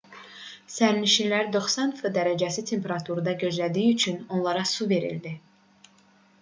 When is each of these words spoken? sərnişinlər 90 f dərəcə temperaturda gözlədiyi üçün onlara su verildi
sərnişinlər 0.75 1.51
90 1.55 1.93
f 1.99 2.11
dərəcə 2.15 2.65
temperaturda 2.71 3.37
gözlədiyi 3.45 3.95
üçün 3.99 4.21
onlara 4.39 4.67
su 4.75 4.91
verildi 4.97 5.39